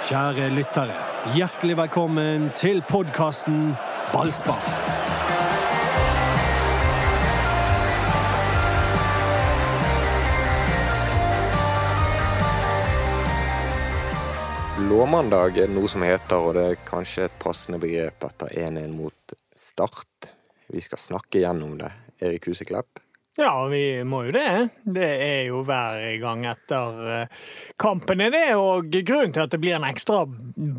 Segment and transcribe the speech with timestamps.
[0.00, 0.94] Kjære lyttere,
[1.36, 3.74] hjertelig velkommen til podkasten
[4.14, 4.62] Ballspar.
[14.78, 18.96] Blåmandag er det noe som heter, og det er kanskje et passende begrep etter 1-1
[18.96, 20.32] mot Start.
[20.72, 21.92] Vi skal snakke gjennom det.
[22.24, 23.04] Erik Huseklepp.
[23.38, 24.68] Ja, vi må jo det.
[24.82, 26.96] Det er jo hver gang etter
[27.78, 28.56] kampen kampene, det.
[28.58, 30.24] Og grunnen til at det blir en ekstra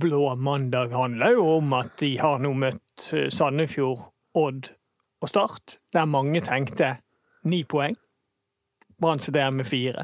[0.02, 4.68] blå mandag, handler jo om at de har nå møtt eh, Sandefjord, Odd
[5.24, 6.98] og Start, der mange tenkte
[7.48, 7.96] ni poeng.
[9.00, 10.04] Brann sitter med fire.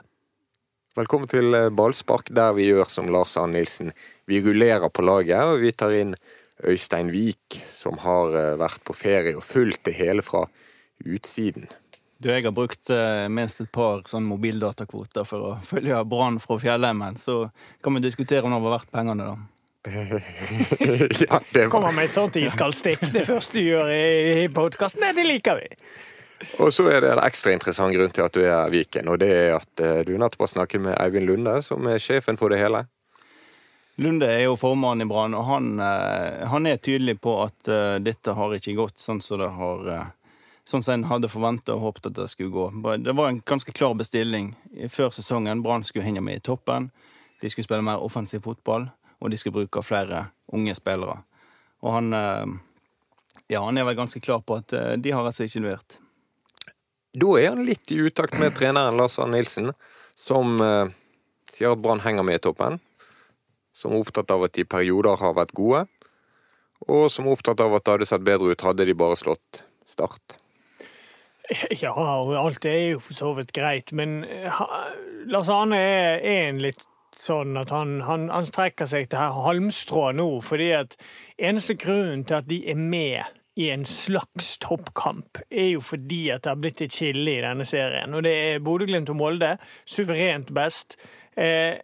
[0.95, 3.91] Velkommen til eh, ballspark, der vi gjør som Lars Ann Nilsen.
[4.25, 6.15] Vi rullerer på laget, og vi tar inn
[6.63, 10.47] Øystein Wiik, som har vært på ferie og fulgt det hele fra
[11.05, 11.67] utsiden.
[12.17, 16.57] Du, jeg har brukt eh, minst et par sånn mobildatakvoter for å følge Brann fra
[16.61, 17.19] fjellheimen.
[17.21, 17.45] Så
[17.83, 19.37] kan vi diskutere om det var verdt pengene, da.
[19.87, 21.71] ja, det var...
[21.71, 24.07] Kommer med et sånt iskaldstikk det første du gjør i,
[24.43, 25.05] i podkasten.
[25.15, 25.69] Det liker vi.
[26.61, 29.29] Og så er det en ekstra interessant grunn til at du er Viken, og det
[29.31, 32.59] er at uh, du nettopp har snakket med Eivind Lunde, som er sjefen for det
[32.61, 32.83] hele.
[34.03, 37.71] Lunde er jo formann i Brann, og han, uh, han, er tydelig på at
[38.03, 39.89] dette har ikke gått sånn som det har
[40.67, 42.97] sånn som en hadde forventa og håpet at det skulle gå.
[43.03, 44.51] Det var en ganske klar bestilling
[44.91, 45.63] før sesongen.
[45.63, 46.89] Brann skulle henge med i toppen.
[47.41, 48.89] De skulle spille mer offensiv fotball,
[49.21, 51.21] og de skulle bruke flere unge spillere.
[51.85, 52.57] Og han eh,
[53.47, 55.99] Ja, han er vel ganske klar på at eh, de har rett ikke levert.
[57.17, 59.71] Da er han litt i utakt med treneren Lars Arne Nilsen,
[60.17, 60.89] som eh,
[61.53, 62.81] sier at Brann henger med i toppen.
[63.77, 65.85] Som er opptatt av at de perioder har vært gode.
[66.91, 69.63] Og som er opptatt av at det hadde sett bedre ut hadde de bare slått
[69.87, 70.35] Start.
[71.83, 74.61] Ja, alt er jo for så vidt greit, men eh,
[75.31, 76.83] Lars Arne er en litt
[77.17, 80.97] sånn at han, han, han strekker seg til halmstrå nå, fordi at
[81.37, 86.43] eneste grunnen til at de er med i en slags toppkamp, er jo fordi at
[86.45, 88.13] det har blitt et skille i denne serien.
[88.13, 89.55] Og det er Bodø-Glimt og Molde,
[89.89, 90.93] suverent best.
[91.33, 91.79] Eh,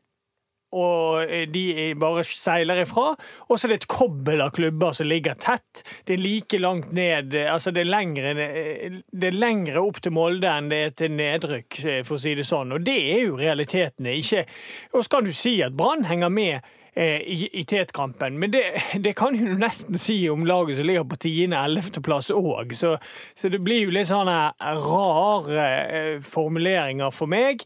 [0.73, 3.13] og eh, de bare seiler ifra.
[3.47, 5.83] Og så er det et kobbel av klubber som ligger tett.
[6.05, 10.15] Det er like langt ned Altså, det er lengre, eh, det er lengre opp til
[10.15, 12.73] Molde enn det er til nedrykk, eh, for å si det sånn.
[12.75, 14.17] Og det er jo realitetene.
[14.19, 14.45] Ikke
[14.93, 18.35] Og så kan du si at Brann henger med i, i tetkampen.
[18.37, 18.61] Men det,
[19.05, 22.75] det, kan du nesten si om laget som ligger på 10.-11.-plass òg.
[22.77, 22.93] Så,
[23.33, 27.65] så, det blir jo litt sånne rare formuleringer for meg.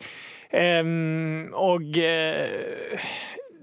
[0.54, 3.08] Um, og uh,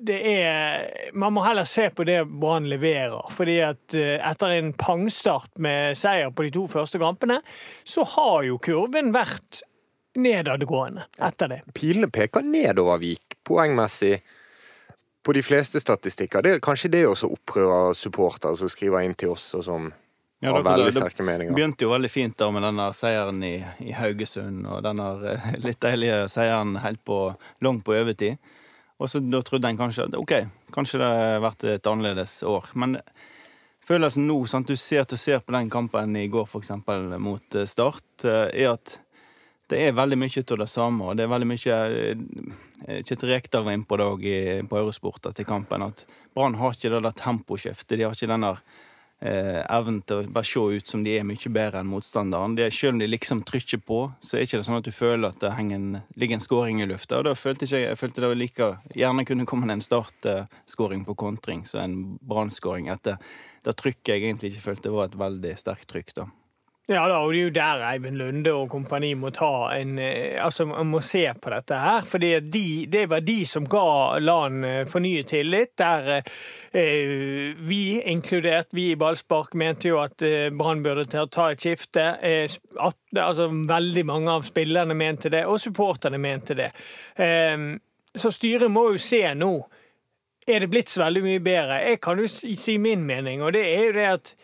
[0.05, 3.25] det er Man må heller se på det Brann leverer.
[3.33, 7.41] fordi at uh, etter en pangstart med seier på de to første kampene,
[7.85, 9.63] så har jo kurven vært
[10.21, 11.61] nedadgående etter det.
[11.75, 14.19] Pilene peker nedover Vik, poengmessig.
[15.25, 16.43] På de fleste statistikker.
[16.45, 19.87] Det er kanskje det også opprører supportere som skriver inn til oss og som
[20.45, 21.53] ja, har veldig sterke meninger.
[21.53, 25.47] Det begynte jo veldig fint da med denne seieren i, i Haugesund, og denne eh,
[25.67, 27.19] litt deilige seieren helt på,
[27.65, 28.53] langt på overtid.
[29.03, 30.35] Og så da trodde en kanskje at ok,
[30.75, 32.69] kanskje det har vært et annerledes år.
[32.79, 32.99] Men
[33.85, 36.75] følelsen nå, sant, du ser, du ser på den kampen i går f.eks.
[37.19, 38.99] mot eh, Start, eh, er at
[39.73, 41.07] det er veldig mye av det samme.
[41.09, 41.77] og det er veldig mye
[43.01, 44.27] Kjetil Rekdal var inne på det òg
[44.69, 45.87] på Eurosport etter kampen.
[45.87, 46.05] At
[46.37, 47.97] Brann har ikke det der temposkiftet.
[47.97, 48.61] De har ikke den der
[49.25, 52.57] eh, evnen til å bare se ut som de er mye bedre enn motstanderen.
[52.59, 55.31] De, selv om de liksom trykker på, så er ikke det sånn at du føler
[55.31, 55.89] at det en,
[56.21, 57.21] ligger en skåring i lufta.
[57.21, 61.65] Og da følte jeg, jeg følte det like Gjerne kunne komme en startskåring på kontring,
[61.69, 63.19] så en brannskåring etter
[63.65, 66.17] det trykket jeg egentlig ikke følte var et veldig sterkt trykk.
[66.21, 66.29] da.
[66.85, 70.35] Ja da, og det er jo der Eivind Lunde og kompani må ta en eh,
[70.37, 72.05] Altså, man må se på dette her.
[72.05, 75.73] For de, det var de som ga LAN eh, fornyet tillit.
[75.81, 81.65] Der eh, vi, inkludert vi i ballspark, mente jo at eh, Brann burde ta et
[81.65, 82.05] skifte.
[82.21, 82.45] Eh,
[82.77, 86.69] at, altså, veldig mange av spillerne mente det, og supporterne mente det.
[87.17, 87.81] Eh,
[88.13, 89.55] så styret må jo se nå.
[90.45, 91.81] Er det blitt så veldig mye bedre?
[91.89, 94.39] Jeg kan jo si min mening, og det er jo det at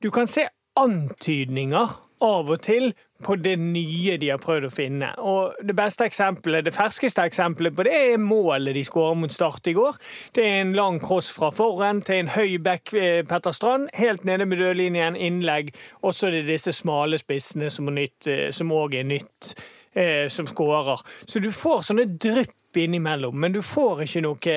[0.00, 0.48] du kan se
[0.80, 2.92] antydninger av og til
[3.24, 5.10] på det nye de har prøvd å finne.
[5.22, 9.70] Og Det beste eksempelet, det ferskeste eksempelet på det er målet de skårer mot Start
[9.70, 9.96] i går.
[10.34, 14.24] Det er en lang cross fra foran til en høy back eh, Petter Strand, helt
[14.24, 15.72] nede med dødlinjen, innlegg.
[16.02, 19.54] Og så er det disse smale spissene som òg er nytt,
[19.94, 21.00] eh, som skårer.
[21.24, 24.54] Så du får sånne drypp innimellom, men du får ikke noe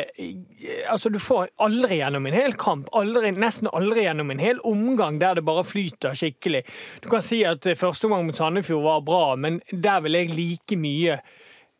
[0.90, 5.20] Altså, du får aldri gjennom en hel kamp, aldri, nesten aldri gjennom en hel omgang
[5.22, 6.64] der det bare flyter skikkelig.
[7.04, 10.80] Du kan si at første omgang mot Sandefjord var bra, men der vil jeg like
[10.82, 11.20] mye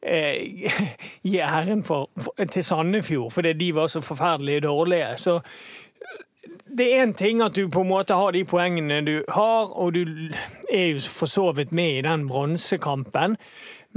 [0.02, 0.78] eh,
[1.30, 5.16] gi æren for, for, til Sandefjord fordi de var så forferdelig dårlige.
[5.18, 5.40] Så
[6.70, 9.94] det er én ting at du på en måte har de poengene du har, og
[9.96, 10.04] du
[10.72, 13.38] er jo for så vidt med i den bronsekampen.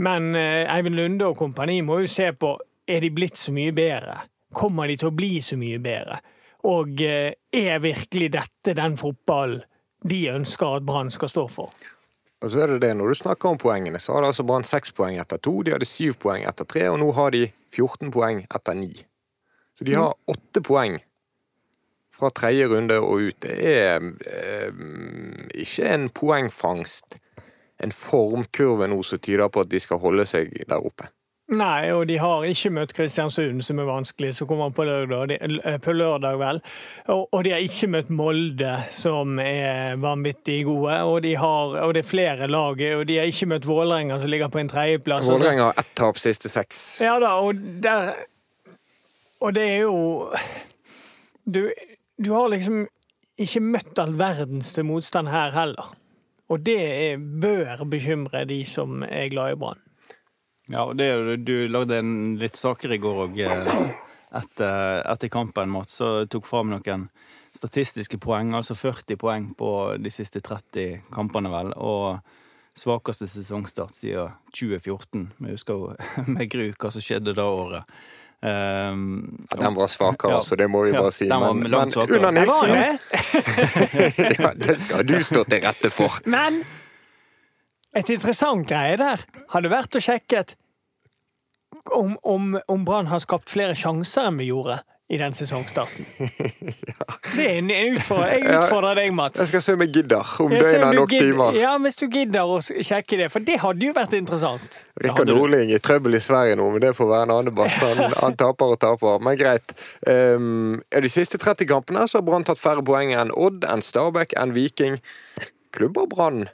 [0.00, 2.55] Men eh, Eivind Lunde og kompani må jo se på
[2.90, 4.17] er de blitt så mye bedre.
[4.56, 6.20] Kommer de til å bli så mye bedre?
[6.70, 9.62] Og eh, er virkelig dette den fotballen
[10.00, 11.75] de ønsker at Brann skal stå for?
[12.40, 14.94] Og så er det det, Når du snakker om poengene, så har altså Brann seks
[14.96, 15.58] poeng etter to.
[15.62, 17.44] De hadde syv poeng etter tre, og nå har de
[17.75, 18.94] 14 poeng etter ni.
[19.76, 20.96] Så de har åtte poeng
[22.20, 23.38] fra tredje runde og ut.
[23.43, 24.82] Det er eh,
[25.64, 27.19] ikke en poengfangst,
[27.81, 31.08] en formkurve nå som tyder på at de skal holde seg der oppe.
[31.50, 35.78] Nei, og de har ikke møtt Kristiansund, som er vanskelig, som kommer på lørdag, de,
[35.82, 36.61] på lørdag vel.
[37.11, 41.00] Og, og, de har ikke møtt Molde, som er vanvittig gode.
[41.08, 42.84] Og, de har, og det er flere lag.
[43.00, 45.26] Og de har ikke møtt Vålerenga, som ligger på en tredjeplass.
[45.26, 47.00] Vålerenga har ett tap siste seks.
[47.02, 48.14] Ja da, og der
[49.40, 50.28] Og det er jo
[51.49, 51.64] du,
[52.20, 52.84] du har liksom
[53.40, 55.94] ikke møtt all verdens til motstand her heller.
[56.50, 59.81] Og det bør bekymre de som er glad i Brann.
[60.70, 61.08] Ja, og det,
[61.46, 63.40] du lagde en litt saker i går òg.
[63.43, 63.78] Eh,
[64.38, 67.08] etter, etter, kampen, Mats, så tok fram noen
[67.56, 68.52] statistiske poeng.
[68.58, 71.73] Altså 40 poeng på de siste 30 kampene, vel.
[71.75, 72.20] Og
[72.78, 75.31] svakeste sesongstart siden 2014.
[75.40, 75.94] Vi husker jo
[76.37, 77.99] med gru hva som skjedde da året.
[78.40, 81.26] Um, den var svakere, ja, så det må vi bare si.
[81.28, 82.70] Den var men, langt men Unna Nilsen
[84.38, 86.22] ja, Det skal du stå til rette for.
[86.25, 86.62] Men
[87.92, 90.44] et interessant greie der hadde vært å sjekke
[91.92, 96.06] om, om, om Brann har skapt flere sjanser enn vi gjorde i den sesongstarten.
[96.90, 97.06] ja.
[97.34, 98.44] Det er en utfordring.
[98.46, 99.40] Jeg utfordrer deg, Mats.
[99.42, 100.34] Jeg skal se om jeg gidder.
[100.44, 101.58] Om døgnet er nok timer.
[101.58, 104.78] Ja, Hvis du gidder å sjekke det, for det hadde jo vært interessant.
[105.02, 107.74] Rikard Norling i trøbbel i Sverige nå, men det får være en annen debatt.
[107.82, 109.18] Han, han, taper og taper.
[109.26, 109.74] Men greit.
[110.06, 114.38] Um, de siste 30 kampene så har Brann tatt færre poeng enn Odd, enn Stabæk,
[114.38, 115.00] enn Viking.
[115.74, 116.46] Klubber Brann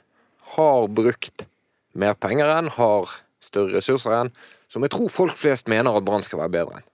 [0.57, 1.45] har brukt
[1.93, 6.25] mer penger enn, har større ressurser enn, som jeg tror folk flest mener at Brann
[6.25, 6.93] skal være bedre enn.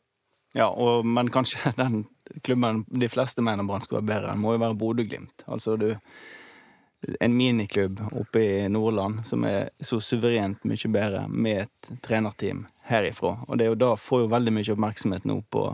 [0.53, 2.05] Ja, og, men kanskje den
[2.45, 5.45] klubben de fleste mener Brann skal være bedre enn, må jo være Bodø-Glimt.
[5.47, 5.91] Altså du
[7.19, 13.33] En miniklubb oppe i Nordland som er så suverent mye bedre, med et trenerteam herifra.
[13.47, 15.65] Og det er jo da får jo veldig mye oppmerksomhet nå på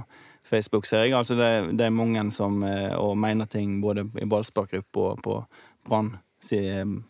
[0.50, 1.14] Facebook, ser jeg.
[1.14, 5.38] Altså det, det er mange som eh, og mener ting både i ballsparkgruppa og på
[5.86, 6.16] Brann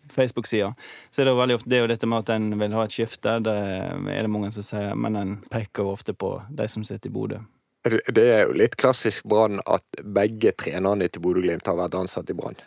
[0.09, 0.73] Facebook-sida,
[1.09, 2.83] så er det jo veldig ofte det er jo dette med at en vil ha
[2.83, 3.37] et skifte.
[3.45, 7.11] Det er det mange som sier, men en peker jo ofte på de som sitter
[7.11, 7.39] i Bodø.
[7.87, 12.35] Det er jo litt klassisk Brann at begge trenerne til Bodø-Glimt har vært ansatt i
[12.35, 12.59] Brann.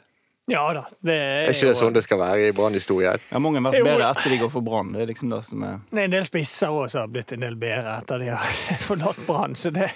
[0.51, 0.83] Ja da.
[0.99, 3.23] Det er, er ikke det sånn det skal være i Brann-historien?
[3.31, 4.91] Ja, mange har vært bedre etter de går for Brann.
[4.97, 7.35] Det er liksom det som er Det er en del spisser òg som har blitt
[7.37, 9.55] en del bedre etter de har forlatt Brann.
[9.59, 9.93] Så det,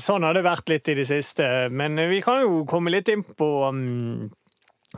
[0.00, 1.50] sånn har det vært litt i det siste.
[1.68, 4.28] Men vi kan jo komme litt inn på um,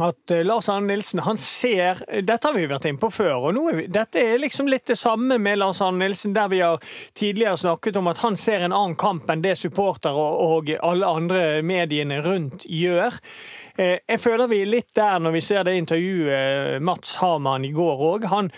[0.05, 3.49] at uh, Lars Arne Nilsen han ser Dette har vi vært inne på før.
[3.49, 6.51] og nå er vi, Dette er liksom litt det samme med Lars Arne Nilsen, der
[6.53, 6.83] vi har
[7.19, 11.15] tidligere snakket om at han ser en annen kamp enn det supportere og, og alle
[11.21, 13.19] andre mediene rundt gjør.
[13.79, 17.75] Uh, jeg føler vi er litt der når vi ser det intervjuet Mats Hamann i
[17.75, 18.29] går òg.
[18.33, 18.53] Han,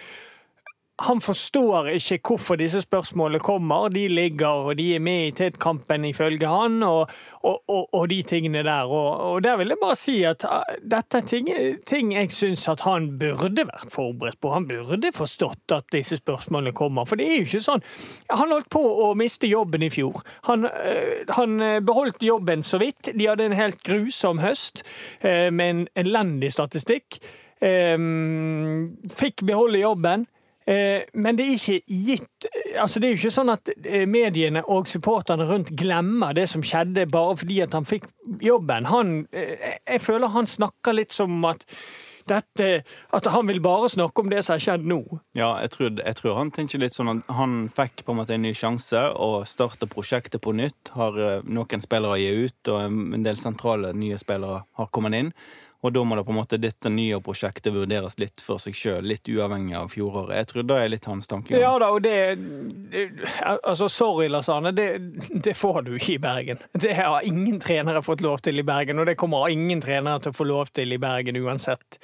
[1.00, 3.88] han forstår ikke hvorfor disse spørsmålene kommer.
[3.92, 7.08] De ligger og de er med i Tet-kampen ifølge han, og,
[7.40, 8.90] og, og, og, de tingene der.
[8.90, 11.48] Og, der vil jeg bare si at uh, dette er ting,
[11.88, 14.52] ting jeg syns at han burde vært forberedt på.
[14.52, 17.08] Han burde forstått at disse spørsmålene kommer.
[17.08, 17.84] For det er jo ikke sånn.
[18.28, 20.20] Han holdt på å miste jobben i fjor.
[20.50, 23.14] Han, uh, han beholdt jobben så vidt.
[23.14, 24.84] De hadde en helt grusom høst
[25.24, 27.22] uh, med en elendig statistikk.
[27.60, 30.22] Fikk beholde jobben.
[30.68, 32.46] Eh, men det er ikke gitt
[32.78, 36.62] altså Det er jo ikke sånn at eh, mediene og supporterne rundt glemmer det som
[36.64, 38.06] skjedde bare fordi at han fikk
[38.44, 38.86] jobben.
[38.90, 41.64] Han, eh, jeg føler han snakker litt som at
[42.30, 42.66] dette,
[43.16, 45.00] at han vil bare snakke om det som har skjedd nå.
[45.34, 48.36] Ja, jeg tror, jeg tror, han tenker litt sånn at han fikk på en måte
[48.36, 50.92] en ny sjanse og starta prosjektet på nytt.
[50.94, 55.32] Har noen spillere gitt ut, og en del sentrale nye spillere har kommet inn.
[55.80, 59.06] Og da må det på en måte dette nye prosjektet vurderes litt for seg sjøl,
[59.06, 60.36] litt uavhengig av fjoråret.
[60.36, 61.56] Jeg tror det er litt hans tanke.
[61.56, 62.16] Ja da, og det,
[63.40, 64.88] Altså, sorry, Lars Arne, det,
[65.44, 66.60] det, får du ikke i Bergen.
[66.72, 70.34] Det har ingen trenere fått lov til i Bergen, og det kommer ingen trenere til
[70.34, 72.00] å få lov til i Bergen uansett.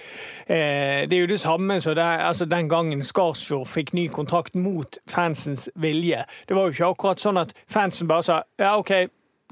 [0.47, 4.99] Eh, det er jo det samme som altså, den gangen Skarsfjord fikk ny kontrakt mot
[5.11, 6.25] fansens vilje.
[6.49, 8.93] Det var jo ikke akkurat sånn at fansen bare sa ja, OK,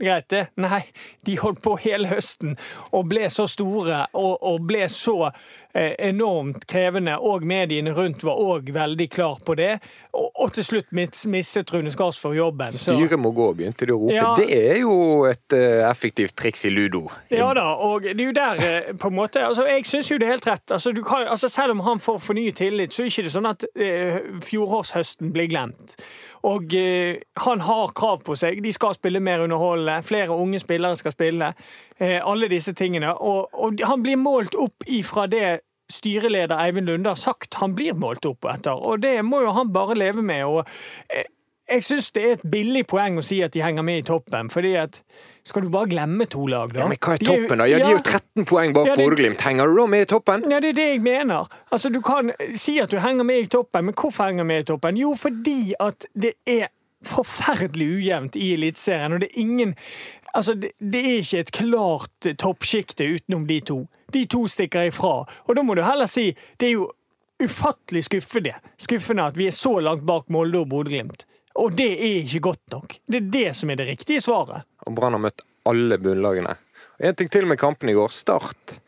[0.00, 0.46] greit det.
[0.58, 0.80] Nei,
[1.26, 2.56] de holdt på hele høsten
[2.94, 8.40] og ble så store og, og ble så eh, enormt krevende, og mediene rundt var
[8.42, 9.76] òg veldig klar på det.
[10.12, 12.72] Og, og til slutt mis- mistet Rune Skarsfjord jobben.
[12.74, 14.16] Så, Styret må gå, begynte de å rope.
[14.16, 14.32] Ja.
[14.38, 14.96] Det er jo
[15.30, 17.04] et uh, effektivt triks i ludo.
[17.30, 20.18] ja da, og det er jo der eh, på en måte altså Jeg syns jo
[20.18, 20.66] det er helt rett.
[20.74, 23.50] Altså, du kan, altså, selv om han får fornyet tillit, så er det ikke sånn
[23.50, 25.96] at eh, fjorårshøsten blir glemt.
[26.44, 28.60] Og eh, han har krav på seg.
[28.64, 30.02] De skal spille mer underholdende.
[30.04, 31.52] Flere unge spillere skal spille.
[31.98, 33.14] Eh, alle disse tingene.
[33.14, 35.60] Og, og han blir målt opp ifra det
[35.92, 38.76] styreleder Eivind Lunde har sagt han blir målt opp etter.
[38.76, 40.44] Og det må jo han bare leve med.
[40.44, 40.64] Og
[41.08, 41.28] eh,
[41.74, 44.50] jeg syns det er et billig poeng å si at de henger med i toppen,
[44.52, 45.00] fordi at
[45.44, 46.84] skal du bare glemme to lag, da?
[46.84, 47.66] Ja, men hva er toppen, da?
[47.68, 49.44] Ja, De er jo 13 poeng bak Ja, Bodø-Glimt.
[49.44, 50.46] Henger du da med i toppen?
[50.50, 51.50] Ja, det er det jeg mener.
[51.70, 54.68] Altså, Du kan si at du henger med i toppen, men hvorfor henger med i
[54.72, 54.96] toppen?
[54.96, 56.70] Jo, fordi at det er
[57.04, 59.74] forferdelig ujevnt i Eliteserien, og det er ingen
[60.34, 63.76] Altså, det, det er ikke et klart toppsjikte utenom de to.
[64.10, 65.12] De to stikker ifra.
[65.46, 66.88] Og da må du heller si det er jo
[67.38, 71.22] ufattelig skuffende, skuffende at vi er så langt bak Molde og Bodø-Glimt.
[71.60, 72.96] Og det er ikke godt nok.
[73.06, 74.66] Det er det som er det riktige svaret.
[74.86, 76.56] Og Brann har møtt alle bunnlagene.
[76.98, 78.10] En ting til med kampen i går.
[78.10, 78.78] Start.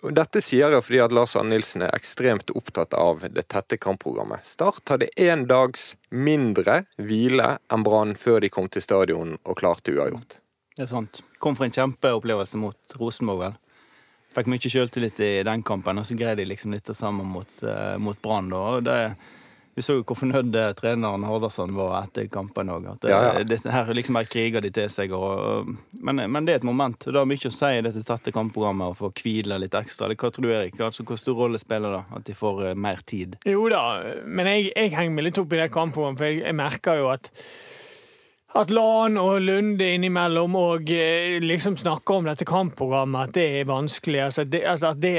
[0.00, 3.76] Og Dette sier jeg fordi at Lars Arne Nilsen er ekstremt opptatt av det tette
[3.76, 4.46] kampprogrammet.
[4.48, 9.92] Start hadde én dags mindre hvile enn Brann før de kom til stadion og klarte
[9.92, 10.38] uavgjort.
[10.76, 11.20] Det er sant.
[11.42, 13.58] Kom for en kjempeopplevelse mot Rosenborg, vel.
[14.30, 17.50] Fikk mye selvtillit i den kampen, og så greide de liksom litt det samme mot,
[17.66, 18.48] uh, mot Brann.
[18.86, 19.12] Det-
[19.80, 22.84] Vi så jo hvor fornøyd eh, treneren Hardasson var etter kampen òg.
[22.92, 23.44] At det, Ja, ja.
[23.48, 25.14] det, her liksom bare kriger de til seg.
[25.16, 25.70] Og,
[26.04, 26.98] men, men det er et moment.
[27.06, 30.10] og Det har mye å si i dette tette kampprogrammet å få hvile litt ekstra.
[30.12, 30.76] Det, hva tror du, Erik?
[30.84, 33.40] Altså, hvor stor rolle spiller det at de får eh, mer tid?
[33.48, 33.82] Jo da,
[34.28, 37.08] men jeg, jeg henger meg litt opp i det kampprogrammet, for jeg, jeg merker jo
[37.14, 37.32] at
[38.58, 43.68] at Lan og Lunde innimellom og eh, liksom snakker om dette kampprogrammet, at det er
[43.68, 44.22] vanskelig.
[44.24, 45.12] Altså, det, altså, det,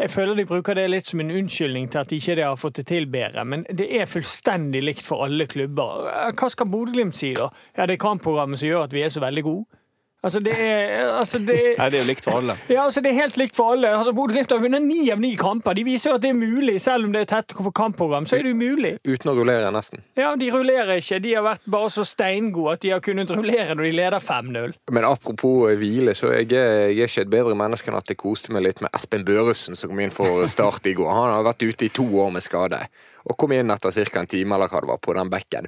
[0.00, 2.80] jeg føler de bruker det litt som en unnskyldning til at de ikke har fått
[2.80, 3.44] det til bedre.
[3.46, 6.08] Men det er fullstendig likt for alle klubber.
[6.34, 7.52] Hva skal Bodø-Glimt si, da?
[7.76, 9.81] Ja, det er kampprogrammet som gjør at vi er så veldig gode.
[10.22, 12.54] Altså, det er, altså, det er Nei, det er jo likt for alle.
[12.70, 13.88] ja, altså Det er helt likt for alle.
[13.90, 15.74] Altså, Bodø-Glimt har vunnet ni av ni kamper.
[15.74, 18.28] De viser jo at det er mulig, selv om det er tett kampprogram.
[18.30, 18.92] Så er det umulig.
[19.02, 20.04] Uten å rullere, nesten.
[20.18, 21.18] Ja, De rullerer ikke.
[21.24, 24.76] De har vært bare så steingode at de har kunnet rullere når de leder 5-0.
[24.94, 28.10] Men apropos eh, hvile, så jeg er jeg er ikke et bedre menneske enn at
[28.14, 31.10] jeg koste meg litt med Espen Børussen, som kom inn for start i går.
[31.10, 32.78] Han har vært ute i to år med skade,
[33.26, 34.20] og kom inn etter ca.
[34.22, 35.66] en time eller hva det var, på den bekken.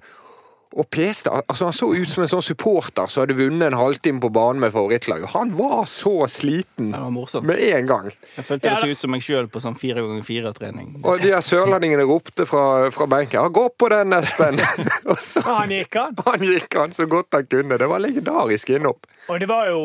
[0.75, 4.19] Og peste, altså Han så ut som en sånn supporter som hadde vunnet en halvtime
[4.23, 5.31] på banen med favorittlaget.
[5.35, 8.09] Han var så sliten ja, var med en gang.
[8.35, 10.97] Jeg følte det så ut som meg sjøl på sånn fire ganger fire-trening.
[11.05, 14.59] Og de her sørlendingene ropte fra, fra benken ja, gå på den, Espen!
[15.11, 16.19] og så han gikk han.
[16.27, 17.79] han gikk han så godt han kunne.
[17.79, 19.07] Det var legendarisk innhopp.
[19.33, 19.79] Og det var jo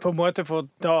[0.00, 0.94] på en måte for å ta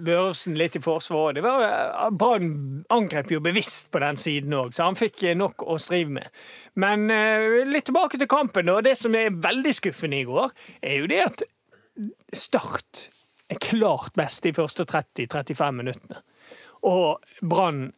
[0.00, 4.86] Børresen litt i forsvar det var Brann angrep jo bevisst på den siden òg, så
[4.88, 6.40] han fikk eh, nok å strive med.
[6.80, 11.00] Men eh, litt tilbake til kampen, og det som er veldig skuffende i går, er
[11.02, 11.46] jo det at
[12.30, 13.08] Start
[13.50, 16.20] er klart best de første 30-35 minuttene.
[16.86, 17.88] Og Brann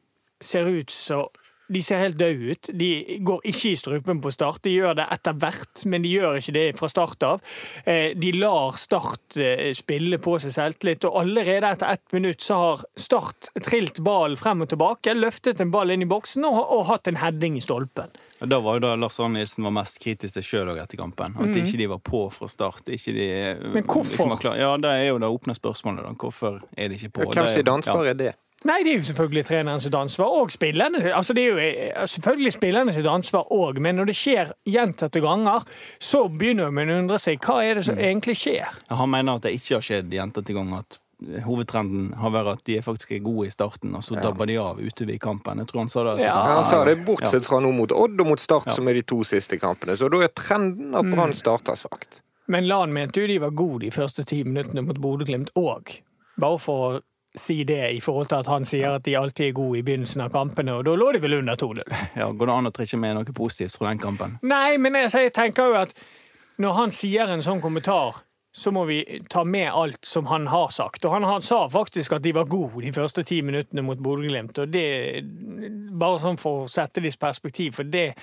[0.41, 1.27] ser ut så
[1.71, 2.71] De ser helt døde ut.
[2.75, 4.61] De går ikke i strupen på Start.
[4.65, 7.43] De gjør det etter hvert, men de gjør ikke det fra start av.
[7.87, 12.59] Eh, De lar Start eh, spille på seg selvtillit, og allerede etter ett minutt så
[12.65, 16.85] har Start trilt ballen frem og tilbake, løftet en ball inn i boksen og, og
[16.91, 18.11] hatt en heading i stolpen.
[18.41, 21.35] Da var jo da Lars Arne Nilsen var mest kritisk til sjøl etter kampen.
[21.39, 22.89] At ikke de var på fra start.
[22.89, 23.65] Ikke de, eh.
[23.75, 24.31] Men hvorfor?
[24.33, 26.03] Liksom Ja, Det er jo det åpne spørsmålet.
[26.07, 26.13] da.
[26.19, 27.29] Hvorfor er de ikke på?
[27.33, 28.35] Hvem Det sitt ansvar er det?
[28.69, 31.01] Nei, det er jo selvfølgelig treneren sitt ansvar, og spillerne.
[31.17, 35.23] Altså, det er jo eh, selvfølgelig spillerne sitt ansvar òg, men når det skjer gjentatte
[35.25, 35.65] ganger,
[35.97, 38.69] så begynner man å undre seg hva er det som egentlig skjer.
[38.93, 40.85] Han mener at det ikke har skjedd gjentatte ganger.
[40.85, 41.01] At
[41.45, 44.57] hovedtrenden har vært at de er faktisk er gode i starten, og så dabber de
[44.61, 45.61] av ute i kampen.
[45.61, 46.15] Jeg tror han sa det.
[46.23, 46.33] Ja.
[46.33, 48.77] Ja, han sa det bortsett fra nå mot Odd og mot Start, Ja.
[48.77, 49.97] som er de to siste kampene.
[49.97, 52.21] Så da er trenden at Brann starter svakt.
[52.51, 56.01] Men Lan mente jo de var gode de første ti minuttene mot Bodø-Glimt òg.
[56.41, 57.01] Bare for å
[57.39, 60.25] si det i forhold til at han sier at de alltid er gode i begynnelsen
[60.25, 61.85] av kampene, og da lå de vel under 2-0.
[62.21, 64.39] Ja, Går det an å trekke med noe positivt fra den kampen?
[64.43, 65.95] Nei, men jeg, jeg tenker jo at
[66.61, 68.19] når han sier en sånn kommentar,
[68.53, 68.99] så må vi
[69.31, 71.05] ta med alt som han har sagt.
[71.07, 74.59] Og han, han sa faktisk at de var gode de første ti minuttene mot Bodø-Glimt.
[74.59, 74.87] Og det
[76.01, 78.15] Bare sånn for å sette det i perspektiv, for det,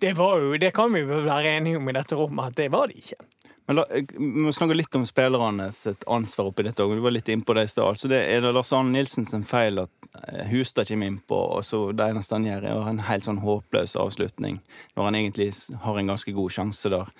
[0.00, 2.70] det var jo Det kan vi vel være enige om i dette rommet, at det
[2.72, 3.18] var de ikke.
[3.66, 6.84] Men la, Vi må snakke litt om spillernes ansvar oppi dette.
[6.84, 6.94] òg.
[6.98, 7.98] Du var litt innpå det i stad.
[7.98, 11.64] Så det er det Lars Arne Nilsen sin feil at eh, Hustad kommer innpå, og
[11.66, 14.60] så det eneste han gjør, er en helt sånn håpløs avslutning,
[14.94, 15.50] når han egentlig
[15.82, 17.10] har en ganske god sjanse der.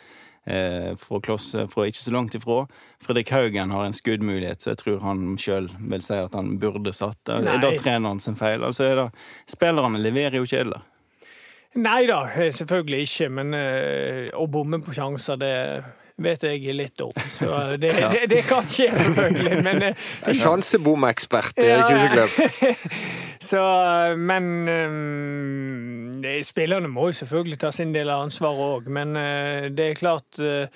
[0.46, 2.60] Eh, fra, kloss, fra ikke så langt ifra.
[3.02, 6.92] Fredrik Haugen har en skuddmulighet, så jeg tror han sjøl vil si at han burde
[6.94, 7.18] satt.
[7.26, 7.56] Det Nei.
[7.56, 8.62] er da treneren sin feil.
[8.62, 9.08] Altså det,
[9.50, 10.86] spillerne leverer jo ikke heller.
[11.76, 13.28] Nei da, selvfølgelig ikke.
[13.34, 15.50] Men eh, å bomme på sjanser, det
[16.22, 17.12] vet jeg litt om.
[17.16, 17.50] Så
[17.82, 19.62] det, det, det kan skje, selvfølgelig.
[19.66, 22.02] Men En Sjansebomekspert Erik Ja, ja.
[22.02, 22.92] Huseklepp.
[23.46, 23.62] Så,
[24.18, 29.92] men um, Spillerne må jo selvfølgelig ta sin del av ansvaret òg, men uh, det
[29.92, 30.66] er klart uh,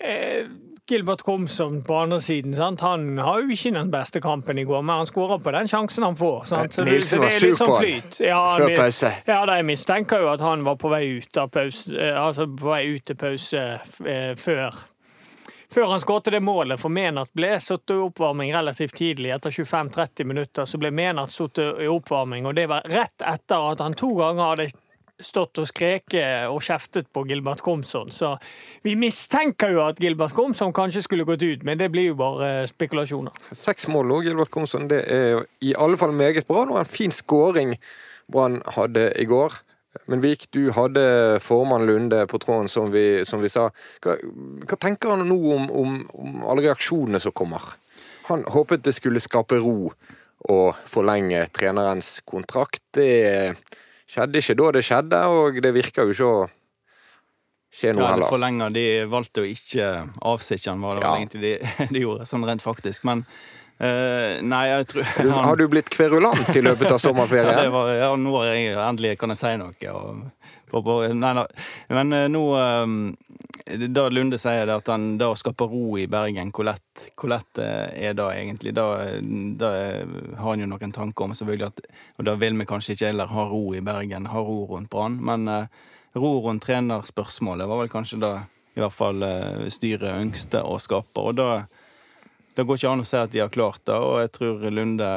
[0.00, 0.48] eh,
[0.90, 2.80] Gilbert Komsom på andre siden sant?
[2.84, 6.04] han har jo ikke den beste kampen i går, men han skårer på den sjansen
[6.04, 6.42] han får.
[6.50, 6.74] Sant?
[6.76, 8.18] Så, Nilsen var det sur sånn på han flyt.
[8.20, 9.12] Ja, før pause.
[9.24, 12.82] Ja, jeg mistenker jo at han var på vei ut pause, eh, altså på vei
[12.92, 13.64] ut til pause
[14.04, 14.84] eh, før
[15.74, 19.32] før han skåret det målet, for Menat ble satt i oppvarming relativt tidlig.
[19.34, 23.82] Etter 25-30 minutter så ble Menat satt i oppvarming, og det var rett etter at
[23.82, 24.68] han to ganger hadde
[25.22, 28.10] stått og skreket og kjeftet på Gilbert Komson.
[28.14, 28.34] Så
[28.82, 32.66] vi mistenker jo at Gilbert Komson kanskje skulle gått ut, men det blir jo bare
[32.70, 33.36] spekulasjoner.
[33.54, 34.88] Seks mål nå, Gilbert Komson.
[34.90, 36.64] Det er i alle fall meget bra.
[36.64, 37.76] Det var en fin skåring
[38.32, 39.60] Brann hadde i går.
[40.10, 43.68] Men Vik, du hadde formann Lunde på tråden, som vi, som vi sa.
[44.02, 44.16] Hva,
[44.66, 47.62] hva tenker han nå om, om, om alle reaksjonene som kommer?
[48.26, 49.92] Han håpet det skulle skape ro
[50.50, 50.58] å
[50.90, 52.82] forlenge trenerens kontrakt.
[52.96, 53.54] Det
[54.14, 56.44] skjedde ikke da det skjedde, og det virker jo ikke å
[57.74, 58.30] skje noe Ja, det heller.
[58.30, 58.72] forlenger.
[58.74, 59.88] De valgte å ikke
[60.22, 61.10] avsitte han, var det Ja.
[61.10, 63.04] vel egentlig de, de gjorde, sånn rent faktisk.
[63.08, 63.24] Men
[63.82, 67.02] uh, nei, jeg tror Du, han- har du blitt kverulant i løpet av ja, det
[67.08, 67.72] sommerferien?
[67.74, 69.74] var, ja, nå jeg endelig kan jeg si noe.
[69.90, 70.22] Og,
[70.82, 71.44] nei, nei.
[71.88, 76.50] Men eh, nå eh, Da Lunde sier det at han da skaper ro i Bergen,
[76.54, 78.74] hvor lett, hvor lett eh, er det egentlig?
[78.76, 78.86] Da,
[79.60, 79.70] da
[80.38, 81.84] har han jo noen tanker om selvfølgelig at
[82.18, 85.20] Og da vil vi kanskje ikke heller ha ro i Bergen, ha ro rundt Brann.
[85.24, 85.48] Men
[86.14, 88.34] ro rundt trenerspørsmålet var vel kanskje da
[88.74, 89.22] i hvert fall
[89.70, 91.22] styret ønskte å skape.
[91.22, 91.48] Og da
[92.54, 95.08] det går ikke an å si at de har klart det, og jeg tror Lunde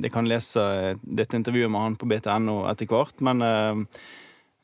[0.00, 0.62] Jeg kan lese
[1.02, 3.44] dette intervjuet med han på BTNO etter hvert, men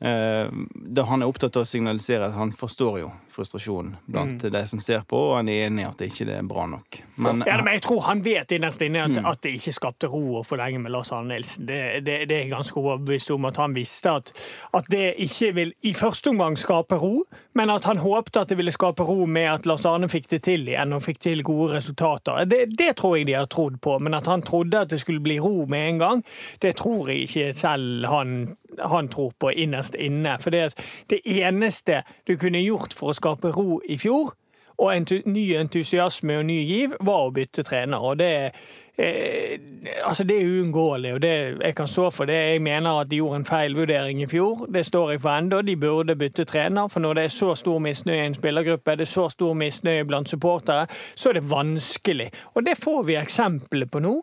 [0.01, 5.07] han er opptatt av å signalisere, at han forstår jo frustrasjonen blant de som ser
[5.09, 6.99] på, og han er enig i at det ikke er bra nok.
[7.17, 9.19] Men, Ja, men jeg tror han vet innerst inne Mm.
[9.23, 11.67] at, at det ikke skapte ro å forlenge med Lars Arne Nilsen.
[11.69, 14.33] Det, det, det er ganske overbevist om at han visste at,
[14.75, 17.23] at det ikke vil i første omgang skape ro,
[17.55, 20.43] men at han håpte at det ville skape ro med at Lars Arne fikk det
[20.49, 22.45] til igjen og fikk til gode resultater.
[22.51, 25.21] Det, det tror jeg de har trodd på, men at han trodde at det skulle
[25.23, 26.25] bli ro med en gang,
[26.65, 30.39] det tror jeg ikke selv han, han tror på innerst inne.
[30.43, 30.75] For det,
[31.07, 34.35] det eneste du kunne gjort for å skape ro i fjor,
[34.79, 37.99] og entu ny entusiasme og ny giv var å bytte trener.
[37.99, 38.53] og det
[38.99, 39.59] eh,
[40.05, 41.33] altså det er uunngåelig, og det,
[41.65, 42.35] jeg kan stå for det.
[42.35, 44.67] Jeg mener at de gjorde en feil vurdering i fjor.
[44.75, 45.63] Det står jeg for ennå.
[45.63, 46.89] De burde bytte trener.
[46.89, 50.05] For når det er så stor misnøye i en spillergruppe, det er så stor misnøye
[50.05, 52.31] blant supportere, så er det vanskelig.
[52.55, 54.21] Og det får vi eksempler på nå.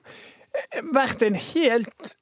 [0.96, 2.16] Vært en helt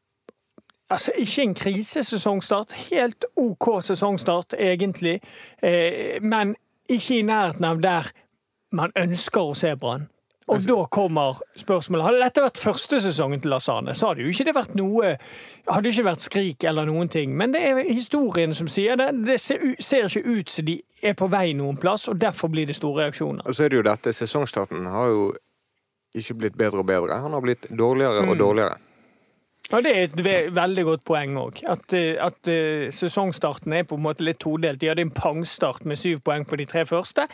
[0.93, 2.73] Altså, ikke en krisesesongstart.
[2.91, 5.21] Helt OK sesongstart, egentlig.
[5.63, 6.55] Eh, men
[6.89, 8.09] ikke i nærheten av der
[8.73, 10.09] man ønsker å se Brann.
[10.51, 14.31] Og da kommer spørsmålet Hadde dette vært første sesongen til Lars Arne, så hadde jo
[14.33, 15.13] ikke det vært noe
[15.69, 17.31] Hadde ikke vært skrik eller noen ting.
[17.37, 19.07] Men det er historien som sier det.
[19.23, 22.67] Det ser, ser ikke ut som de er på vei noen plass, og derfor blir
[22.67, 23.47] det store reaksjoner.
[23.47, 25.29] Og så er det jo dette, sesongstarten har jo
[26.13, 27.21] ikke blitt bedre og bedre.
[27.23, 28.29] Han har blitt dårligere Mm.
[28.29, 28.75] og dårligere.
[29.71, 31.61] Og det er et ve veldig godt poeng òg.
[31.71, 34.81] At, eh, at uh, sesongstarten er på en måte litt todelt.
[34.81, 37.25] De hadde en pangstart med syv poeng på de tre første.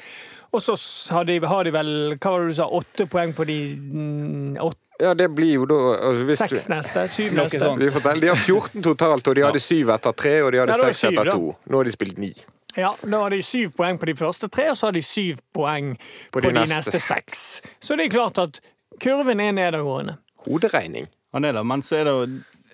[0.54, 0.76] Og så
[1.16, 4.62] har de, har de vel hva var det du sa, åtte poeng på de mm,
[4.62, 7.74] åtte, Ja, det blir jo da altså hvis seks neste, syv neste.
[7.80, 10.76] vi forteller, De har 14 totalt, og de hadde syv etter tre, og de hadde
[10.76, 11.54] Ja, seks etter to.
[11.66, 12.34] Nå har de spilt ni.
[12.78, 15.40] Ja, nå har de syv poeng på de første tre, og så har de syv
[15.56, 15.96] poeng
[16.32, 17.00] på, de, neste.
[17.02, 17.62] seks.
[17.82, 18.60] Så det er klart at
[19.02, 20.20] kurven er nedadgående.
[20.46, 21.08] Hoderegning.
[21.34, 22.28] Han er det, men så er det jo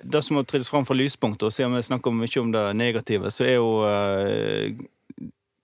[0.05, 3.31] det som må trilles fram fra lyspunktet, og siden vi snakker mye om det negative,
[3.33, 4.75] så er jo eh,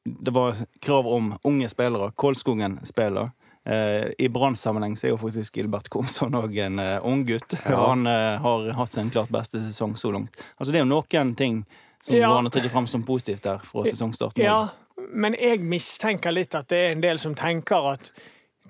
[0.03, 2.11] Det var krav om unge spillere.
[2.15, 3.29] Kålskogen spiller.
[3.65, 7.53] Eh, I Brann-sammenheng så er jo faktisk Gilbert Komsson òg en uh, ung gutt.
[7.69, 10.41] Og han eh, har hatt sin klart beste sesong så langt.
[10.57, 11.61] Altså Det er jo noen ting
[12.01, 12.31] som Ja.
[12.31, 14.41] går an å trekke fram som positivt der fra sesongstarten.
[14.41, 14.71] Ja,
[15.13, 18.11] men jeg mistenker litt at det er en del som tenker at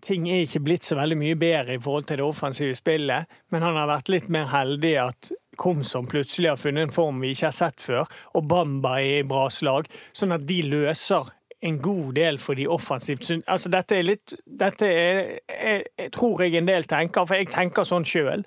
[0.01, 3.65] ting er ikke blitt så veldig mye bedre i forhold til det offensive spillet, men
[3.65, 7.49] han har vært litt mer heldig at Komsom plutselig har funnet en form vi ikke
[7.49, 8.07] har sett før,
[8.39, 11.27] og Bamba er i bra slag, sånn at de løser
[11.61, 13.27] en god del for de offensivt.
[13.27, 15.19] Så, Altså, dette er litt Dette er,
[15.51, 18.45] jeg, jeg tror jeg en del tenker, for jeg tenker sånn sjøl,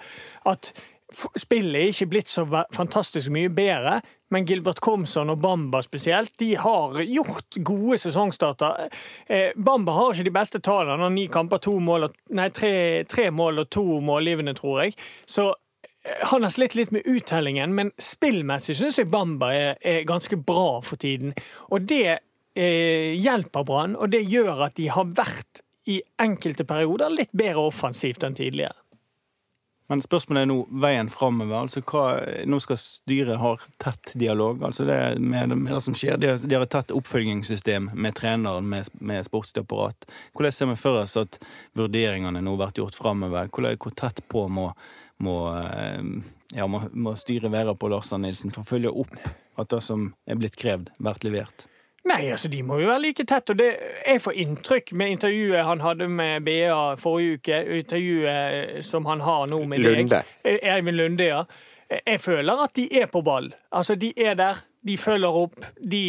[0.51, 0.73] at
[1.39, 4.01] spillet er ikke blitt så fantastisk mye bedre,
[4.35, 8.89] men Gilbert Komson og Bamba spesielt, de har gjort gode sesongstarter.
[9.27, 10.97] Eh, Bamba har ikke de beste tallene.
[10.97, 12.73] Han har ni kamper, to mål nei, tre,
[13.11, 14.97] tre mål og to målgivende, tror jeg.
[15.31, 20.09] Så eh, han har slitt litt med uttellingen, men spillmessig syns jeg Bamba er, er
[20.09, 21.37] ganske bra for tiden.
[21.71, 27.13] Og det eh, hjelper Brann, og det gjør at de har vært i enkelte perioder
[27.13, 28.75] litt bedre offensivt enn tidligere.
[29.93, 31.67] Men spørsmålet er nå veien framover.
[31.67, 32.05] Altså hva,
[32.49, 33.51] nå skal styret ha
[33.83, 34.63] tett dialog.
[34.65, 36.17] altså det med, med det som skjer.
[36.17, 39.67] De har, de har et tett oppfølgingssystem med treneren, med, med sportslig.
[39.69, 41.37] Hvordan ser vi for oss at
[41.77, 43.53] vurderingene nå blir gjort framover?
[43.53, 44.71] Hvor, tett på må,
[45.21, 46.01] må, eh,
[46.57, 49.21] ja, må, må styret være på Lars Arne Nilsen for å følge opp
[49.61, 51.69] at det som er blitt krevd, blir levert?
[52.05, 53.69] Nei, altså de må jo være like tett, og det
[54.05, 59.47] jeg får inntrykk med intervjuet han hadde med BA forrige uke, intervjuet som han har
[59.49, 60.21] nå med deg, Lunde.
[60.45, 61.41] Eivind Lunde, ja.
[61.95, 63.49] Jeg føler at de er på ball.
[63.73, 65.65] Altså, de er der, de følger opp.
[65.81, 66.03] De,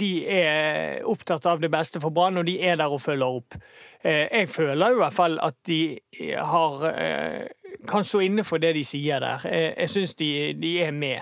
[0.00, 3.56] de er opptatt av det beste for Brann, og de er der og følger opp.
[4.04, 5.98] Eh, Jeg føler i hvert fall at de
[6.40, 7.48] har eh,
[7.88, 9.44] kan stå inne for det de sier der.
[9.48, 11.20] Eh, Jeg syns de, de er med.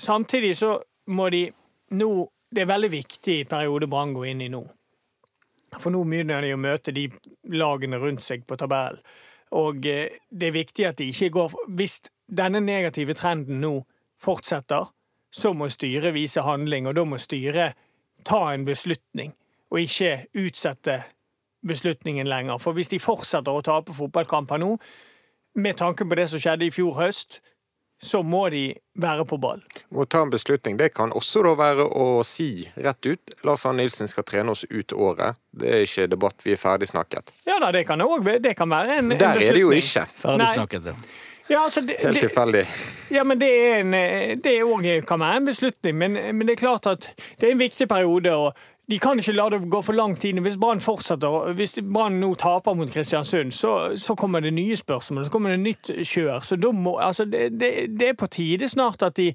[0.00, 0.78] Samtidig så
[1.12, 1.50] må de
[1.90, 2.12] nå
[2.50, 4.64] Det er veldig viktig periode Brann går inn i nå.
[5.78, 7.06] For nå begynner de å møte de
[7.54, 9.02] lagene rundt seg på tabellen.
[9.54, 11.96] Og eh, det er viktig at de ikke går Hvis
[12.30, 13.72] denne negative trenden nå
[14.22, 14.90] fortsetter,
[15.30, 17.78] så må styret vise handling, og da må styret
[18.26, 19.32] ta en beslutning,
[19.70, 21.00] og ikke utsette
[21.66, 22.58] beslutningen lenger.
[22.58, 24.74] For hvis de fortsetter å tape fotballkamper nå,
[25.54, 27.40] med tanke på det som skjedde i fjor høst,
[28.02, 28.64] så må de
[29.00, 29.60] være på ball.
[29.92, 33.84] Å ta en beslutning, det kan også da være å si rett ut Lars Arne
[33.84, 35.36] Nilsen skal trene oss ut året.
[35.52, 37.34] Det er ikke debatt, vi er ferdig snakket.
[37.48, 40.06] Ja da, det kan også, det kan være en, en Der er det jo ikke.
[40.22, 40.92] Ferdig snakket.
[40.92, 40.96] ja.
[41.50, 42.60] Ja, altså, det, Helt tilfeldig.
[43.10, 43.94] Ja, men det er en,
[44.38, 47.08] det også, kan være en beslutning, men, men det er klart at
[47.40, 48.30] det er en viktig periode.
[48.30, 48.54] og
[48.90, 50.40] de kan ikke la det gå for lang tid.
[50.42, 55.24] Hvis Brann fortsetter, hvis Brann nå taper mot Kristiansund, så, så kommer det nye spørsmål,
[55.28, 56.40] så kommer det nytt kjør.
[56.42, 59.28] Så de må, altså det, det, det er på tide snart at de,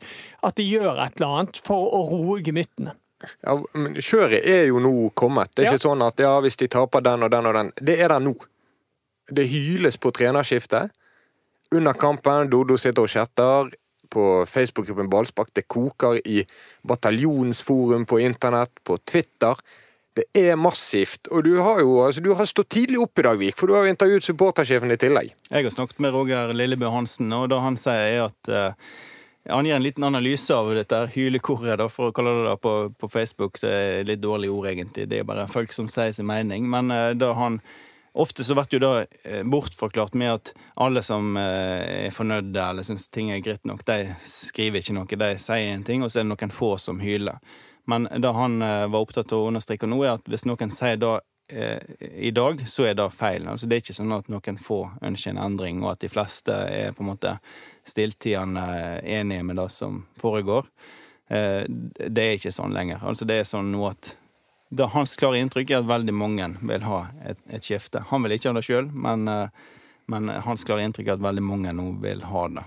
[0.43, 2.97] at de gjør et eller annet for å roe gemyttene.
[3.45, 5.53] Ja, men kjøret er jo nå kommet.
[5.55, 5.77] Det er Ja.
[5.77, 7.71] ikke sånn at ja, hvis de taper den og den og den.
[7.79, 8.35] Det er der nå.
[9.31, 10.91] Det hyles på trenerskiftet.
[11.73, 13.71] Under kampen, Dodo sitter og chatter
[14.15, 15.51] på Facebook-gruppen Ballspark.
[15.54, 16.43] Det koker i
[16.88, 19.60] bataljonsforum på internett, på Twitter.
[20.15, 21.28] Det er massivt.
[21.28, 23.75] Og du har jo altså, du har stått tidlig opp i dag, Vik, for du
[23.75, 25.34] har intervjuet supportersjefen i tillegg.
[25.49, 28.93] Jeg har snakket med Roger Lillebø Hansen, og det han sier er at uh,
[29.51, 32.75] han gir en liten analyse av dette hylekoret, da, for å kalle det det på,
[32.95, 33.60] på Facebook.
[33.60, 35.10] Det er litt dårlig ord, egentlig.
[35.12, 36.69] Det er bare folk som sier sin mening.
[36.71, 37.60] Men uh, da han
[38.15, 43.10] Ofte så blir det eh, bortforklart med at alle som eh, er fornøyde eller syns
[43.12, 45.17] ting er greit nok, de skriver ikke noe.
[45.19, 47.43] De sier en ting, og så er det noen få som hyler.
[47.91, 51.01] Men det han eh, var opptatt av å understreke nå, er at hvis noen sier
[51.01, 51.17] det
[52.01, 53.43] i dag, så er det feil.
[53.51, 56.56] Altså, det er ikke sånn at noen få ønsker en endring, og at de fleste
[56.71, 57.36] er på en måte
[57.86, 58.63] stilltiende
[59.04, 60.65] enige med det som foregår.
[61.30, 63.06] Det er ikke sånn lenger.
[63.06, 64.15] Altså, det er sånn nå at
[64.69, 68.01] det, Hans klare inntrykk er at veldig mange vil ha et, et skifte.
[68.10, 69.75] Han vil ikke ha det sjøl, men, eh,
[70.12, 72.65] men hans klare inntrykk er at veldig mange nå vil ha det.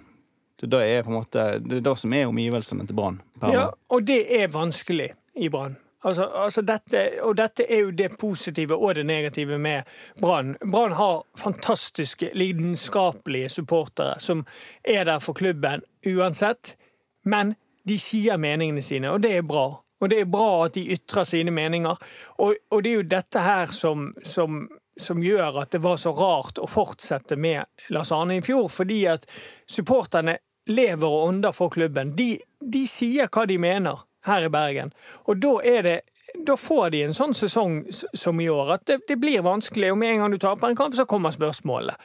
[0.60, 3.20] Så det er på en måte det, er det som er omgivelsene til Brann.
[3.42, 5.76] Ja, og det er vanskelig i Brann.
[6.06, 9.82] Altså, altså dette, og dette er jo det positive og det negative med
[10.20, 10.56] Brann.
[10.62, 14.44] Brann har fantastiske, lidenskapelige supportere som
[14.84, 16.76] er der for klubben uansett.
[17.24, 17.54] Men
[17.88, 19.80] de sier meningene sine, og det er bra.
[20.00, 21.96] Og det er bra at de ytrer sine meninger.
[22.38, 24.66] Og, og det er jo dette her som, som,
[25.00, 29.04] som gjør at det var så rart å fortsette med Lars Arne i fjor, fordi
[29.10, 29.26] at
[29.70, 32.14] supporterne lever og ånder for klubben.
[32.16, 34.92] De, de sier hva de mener her i Bergen.
[35.26, 35.98] Og da er det
[36.44, 39.92] da får de en sånn sesong som i år, at det, det blir vanskelig.
[39.92, 41.96] Og med en gang du taper en kamp, så kommer spørsmålet.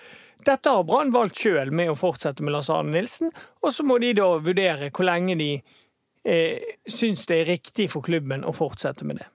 [0.48, 3.32] Dette har Brann valgt sjøl med å fortsette med Lars Arne Nilsen,
[3.64, 5.52] og så må de da vurdere hvor lenge de
[6.24, 9.30] eh, syns det er riktig for klubben å fortsette med det.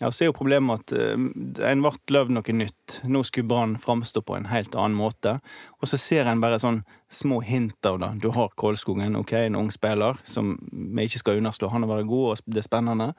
[0.00, 1.24] Ja, så er jo problemet at uh,
[1.68, 2.94] en ble løvd noe nytt.
[3.04, 5.34] Nå skulle Brann framstå på en helt annen måte.
[5.76, 6.78] Og så ser en bare sånn
[7.12, 8.08] små hint av det.
[8.22, 11.68] Du har Kålskogen, ok, en ung spiller som vi ikke skal underslå.
[11.74, 13.10] Han har vært god, og det er spennende.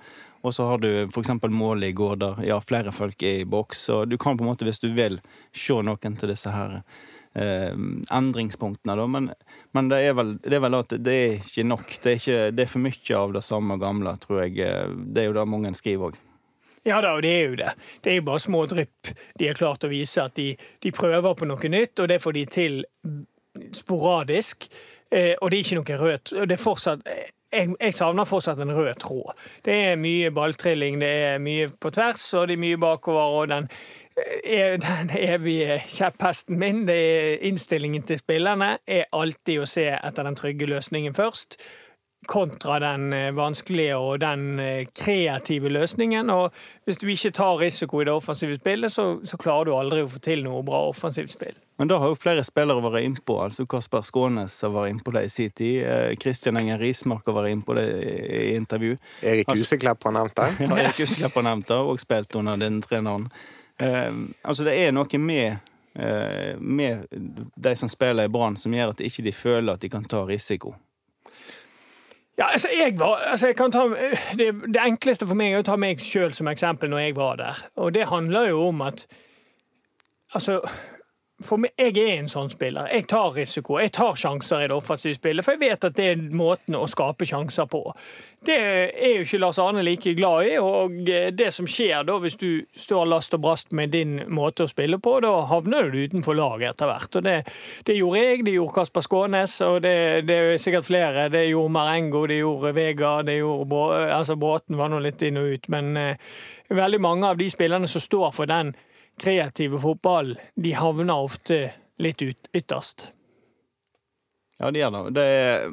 [0.41, 1.35] Og så har du f.eks.
[1.53, 3.85] målet i går der ja, flere folk er i boks.
[3.85, 5.21] Så du kan på en måte, hvis du vil,
[5.53, 6.79] se noen til disse her
[7.35, 7.75] eh,
[8.17, 9.05] endringspunktene, da.
[9.07, 9.31] Men,
[9.77, 11.95] men det, er vel, det er vel at det er ikke nok.
[11.95, 14.59] Det er, ikke, det er for mye av det samme gamle, tror jeg.
[15.11, 16.19] Det er jo det mange skriver òg.
[16.83, 17.73] Ja da, og det er jo det.
[18.01, 21.35] Det er jo bare små drypp de har klart å vise at de, de prøver
[21.37, 22.79] på noe nytt, og det får de til
[23.77, 24.65] sporadisk.
[25.11, 26.33] Eh, og det er ikke noe rødt.
[26.47, 27.05] Det er fortsatt
[27.51, 29.33] jeg, jeg, savner fortsatt en rød tråd.
[29.65, 33.41] Det er mye balltrilling, det er mye på tvers, og det er mye bakover.
[33.41, 34.00] og den, eh,
[34.87, 40.37] den evige kjepphesten min, det er innstillingen til spillerne, er alltid å se etter den
[40.39, 41.59] trygge løsningen først
[42.27, 46.29] kontra den eh, vanskelige og den eh, kreative løsningen.
[46.29, 46.53] Og
[46.85, 50.09] hvis du ikke tar risiko i det offensive spillet, så, så klarer du aldri å
[50.09, 51.57] få til noe bra offensivt spill.
[51.81, 53.39] Men da har jo flere spillere vært innpå.
[53.41, 55.79] altså Kasper Skånes har vært innpå det i sin tid.
[56.21, 58.99] Kristian eh, Enger Rismark har vært innpå det i intervju.
[59.23, 60.51] Erik altså- Huseklepp har nevnt det.
[60.67, 63.31] ja, Erik Huseklepp har nevnt det, og spilt under den treneren.
[63.81, 64.13] Eh,
[64.43, 65.57] altså Det er noe med,
[65.95, 67.07] eh, med
[67.55, 70.25] de som spiller i Brann, som gjør at de ikke føler at de kan ta
[70.25, 70.75] risiko.
[72.37, 73.87] Ja, altså, jeg var, altså, jeg ta,
[74.37, 77.35] det, det, enkleste for meg er å ta meg sjøl som eksempel når jeg var
[77.41, 77.59] der.
[77.75, 79.05] Og det handler jo om at
[80.31, 80.61] Altså
[81.45, 82.89] for Jeg er en sånn spiller.
[82.91, 83.77] Jeg tar risiko.
[83.81, 86.87] Jeg tar sjanser i det offensive spillet, for jeg vet at det er måten å
[86.89, 87.83] skape sjanser på.
[88.45, 90.95] Det er jo ikke Lars Arne like glad i, og
[91.37, 94.97] det som skjer da hvis du står last og brast med din måte å spille
[94.97, 97.19] på, da havner du utenfor laget etter hvert.
[97.19, 97.35] Og det,
[97.85, 99.95] det, gjorde jeg, det gjorde Kasper Skånes, og det,
[100.29, 101.27] det, er sikkert flere.
[101.33, 103.83] Det gjorde Marengo, det gjorde Vega, det gjorde
[104.15, 106.31] altså Bråten var nå litt inn og ut, men eh,
[106.73, 108.73] veldig mange av de spillerne som står for den
[109.19, 111.63] kreative fotballen, de havner ofte
[112.01, 113.11] litt ut, ytterst.
[114.61, 115.03] Ja, de gjør det.
[115.17, 115.71] det er,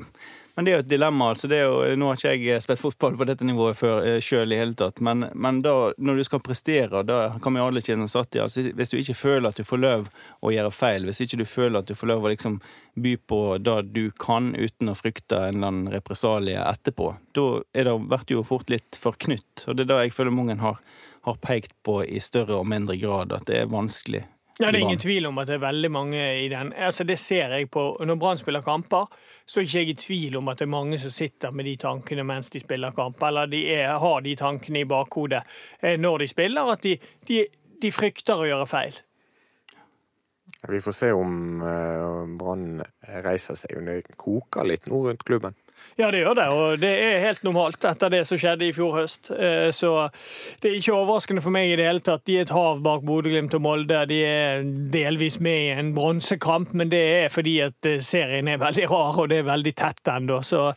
[0.58, 1.28] men det er jo et dilemma.
[1.30, 4.56] altså jo, Nå har ikke jeg spilt fotball på dette nivået før eh, sjøl i
[4.58, 8.16] hele tatt, men, men, da, når du skal prestere, da kan vi alle kjenne oss
[8.16, 8.40] i.
[8.42, 10.08] Altså, hvis du ikke føler at du får lov
[10.42, 12.58] å gjøre feil, hvis ikke du føler at du får lov å liksom
[12.98, 17.46] by på det du kan uten å frykte en eller annen represalie etterpå, da
[17.78, 19.68] er det jo fort litt forknytt.
[19.68, 20.82] Og det er det jeg føler mange har
[21.28, 24.24] har pekt på i større og mindre grad, at det er vanskelig.
[24.58, 26.72] Ja, Det er ingen tvil om at det er veldig mange i den.
[26.72, 29.06] Altså, Det ser jeg på Når Brann spiller kamper,
[29.46, 31.76] så er ikke jeg i tvil om at det er mange som sitter med de
[31.76, 35.42] tankene mens de spiller kamp, eller de er, har de tankene i bakhodet
[35.82, 37.46] eh, når de spiller, at de, de,
[37.82, 38.98] de frykter å gjøre feil.
[40.68, 42.82] Vi får se om uh, Brann
[43.22, 43.78] reiser seg.
[43.86, 45.54] Det koker litt nå rundt klubben.
[45.98, 48.92] Ja, det gjør det, og det er helt normalt etter det som skjedde i fjor
[49.00, 49.32] høst.
[49.34, 49.90] Eh, så
[50.62, 52.22] det er ikke overraskende for meg i det hele tatt.
[52.28, 54.04] De er et hav bak Bodø-Glimt og Molde.
[54.06, 54.62] De er
[54.94, 59.18] delvis med i en bronsekamp, men det er fordi at eh, serien er veldig rar
[59.18, 60.38] og det er veldig tett ennå.
[60.46, 60.68] Så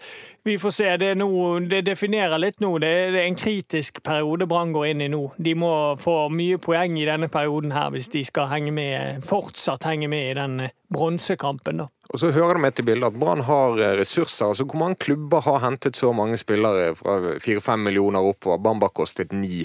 [0.44, 0.90] vi får se.
[1.02, 2.74] Det, noe, det definerer litt nå.
[2.82, 5.24] Det er en kritisk periode Brann går inn i nå.
[5.38, 9.86] De må få mye poeng i denne perioden her hvis de skal henge med, fortsatt
[9.86, 10.62] henge med i den
[10.94, 11.84] bronsekampen.
[11.84, 11.88] da.
[12.12, 14.52] Og så hører det med til bildet at Brann har eh, ressurser.
[14.52, 18.58] altså Hvor mange klubber har hentet så mange spillere fra fire-fem millioner oppover?
[18.58, 19.64] Bamba kostet ni.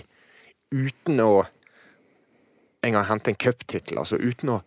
[0.75, 1.45] Uten å
[2.87, 3.99] engang hente en cuptittel.
[3.99, 4.63] Altså uten å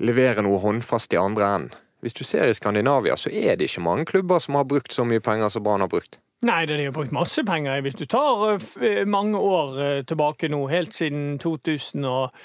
[0.00, 1.80] levere noe håndfast i andre enden.
[2.04, 5.06] Hvis du ser i Skandinavia, så er det ikke mange klubber som har brukt så
[5.08, 6.18] mye penger som Brann har brukt.
[6.44, 7.80] Nei, de har brukt masse penger.
[7.80, 12.44] Hvis du tar eh, mange år eh, tilbake nå, helt siden 2000 og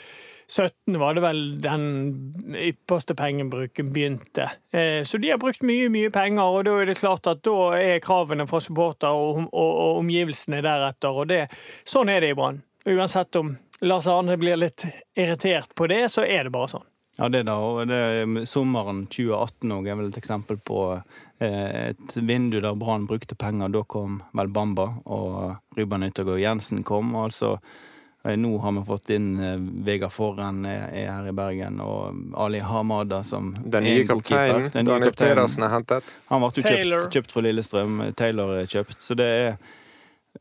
[0.49, 1.83] 17 var det vel den
[2.57, 4.49] ypperste pengebruken begynte.
[4.71, 7.57] Eh, så de har brukt mye mye penger, og da er det klart at da
[7.77, 11.13] er kravene fra supporter og, og, og omgivelsene deretter.
[11.13, 11.43] og det,
[11.85, 12.63] Sånn er det i Brann.
[12.89, 13.53] Uansett om
[13.85, 16.87] Lars Arne blir litt irritert på det, så er det bare sånn.
[17.19, 22.57] Ja, det da, og det Sommeren 2018 er vel et eksempel på eh, et vindu
[22.63, 23.69] der Brann brukte penger.
[23.75, 27.13] Da kom vel Bamba, og Ruben Yttergård Jensen kom.
[27.19, 27.88] altså Eh,
[28.23, 33.23] nå har vi fått inn eh, Vegard Forren er, her i Bergen, og Ali Hamada
[33.23, 34.69] som Den nye kapteinen.
[34.73, 36.15] Daniel Pedersen er hentet.
[36.27, 38.01] Han ble jo kjøpt, kjøpt fra Lillestrøm.
[38.19, 38.99] Taylor er kjøpt.
[38.99, 39.47] Så det er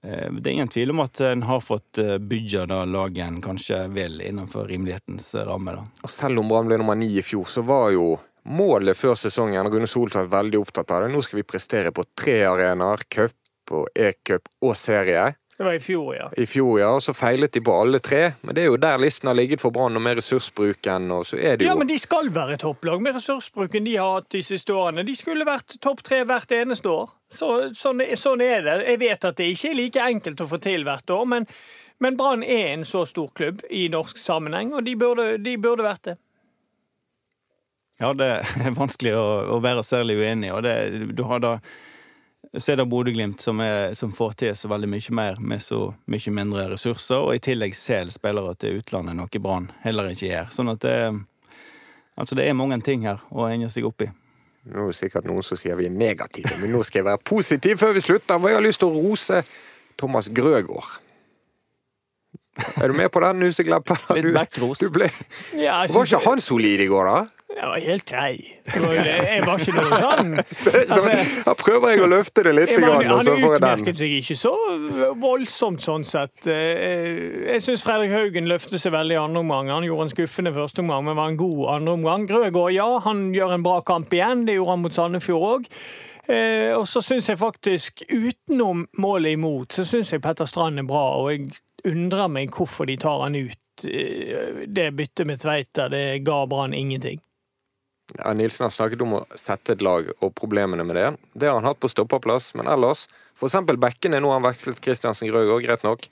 [0.02, 3.84] eh, det er ingen tvil om at en har fått bygga det laget en kanskje
[3.94, 5.78] vil innenfor rimelighetens ramme.
[5.78, 5.86] Da.
[6.02, 8.16] Og selv om Brann ble nummer ni i fjor, så var jo
[8.48, 11.12] målet før sesongen Rune Soltvedt veldig opptatt av det.
[11.12, 15.30] Nå skal vi prestere på tre arenaer, cup og e-cup og serie.
[15.58, 16.28] Det var i fjor, ja.
[16.36, 18.20] I fjor, ja, Og så feilet de på alle tre.
[18.46, 21.10] Men det er jo der listen har ligget for Brann, og med ressursbruken.
[21.10, 21.72] og så er det jo...
[21.72, 25.02] Ja, men de skal være topplag med ressursbruken de har hatt de siste årene.
[25.02, 27.10] De skulle vært topp tre hvert eneste år.
[27.34, 28.76] Så, sånn, sånn, er det.
[28.86, 31.50] Jeg vet at det ikke er like enkelt å få til hvert år, men,
[31.98, 35.82] men Brann er en så stor klubb i norsk sammenheng, og de burde, de burde
[35.82, 36.18] vært det.
[37.98, 40.78] Ja, det er vanskelig å, å være særlig uenig, og det,
[41.18, 41.56] du har da
[42.56, 43.60] så er det Bodø-Glimt som,
[43.94, 47.74] som, får til så veldig mye mer med så mye mindre ressurser, og i tillegg
[47.76, 50.48] selger spillere til utlandet, noe Brann heller ikke gjør.
[50.54, 50.94] Sånn at det,
[52.16, 54.08] altså det er mange ting her å henge seg opp i.
[54.68, 57.22] Nå er det sikkert noen som sier vi er negative, men nå skal jeg være
[57.24, 58.40] positiv før vi slutter.
[58.48, 59.42] Jeg har lyst til å rose
[60.00, 60.96] Thomas Grøgaard.
[62.82, 63.92] Er du med på den, Huseklepp?
[64.16, 64.80] Litt Du- backros.
[64.82, 65.06] Du ble...
[65.56, 67.20] Ja, Var ikke han solid i går, da?
[67.58, 68.34] Jeg var helt grei.
[68.70, 70.28] Jeg var ikke noe sånn
[70.78, 73.48] Altså- da prøver jeg å løfte det litt, var, grann, og han så får jeg
[73.48, 73.56] den.
[73.58, 74.52] utmerket seg ikke så
[75.18, 76.46] voldsomt sånn sett.
[76.46, 79.72] Eh, Jeg syns Fredrik Haugen løftet seg veldig i andre omgang.
[79.74, 82.28] Han gjorde en skuffende første omgang, men var en god andre omgang.
[82.30, 84.46] Grøgaard, ja, han gjør en bra kamp igjen.
[84.46, 85.70] Det gjorde han mot Sandefjord òg.
[86.78, 91.06] Og så syns jeg faktisk, utenom målet imot, så syns jeg Petter Strand er bra,
[91.22, 91.48] og jeg
[91.88, 93.56] undrer meg hvorfor de tar han ut.
[93.88, 97.20] Eh, Det byttet med Tveita, det ga Brann ingenting.
[98.16, 101.08] Ja, Nilsen har snakket om å sette et lag og problemene med det.
[101.36, 103.04] Det har han hatt på stopperplass, men ellers
[103.44, 104.20] eksempel bekkene.
[104.20, 106.08] Nå har han vekslet Kristiansen Grøgaard, greit nok.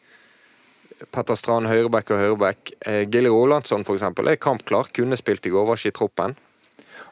[1.12, 2.74] Petter Strand, høyrebekk og høyrebekk.
[2.84, 4.92] Gille Gilly Rolandsson, eksempel, er kampklar.
[4.96, 6.36] Kunne spilt i går, var ikke i troppen.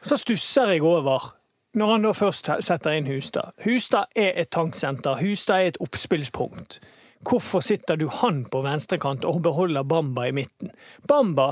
[0.05, 1.31] Så stusser jeg over
[1.75, 3.51] når han da først setter inn Hustad.
[3.65, 5.17] Hustad er et tanksenter.
[5.19, 6.79] Hustad er et oppspillspunkt.
[7.25, 10.71] Hvorfor sitter du han på venstrekant og beholder Bamba i midten?
[11.09, 11.51] Bamba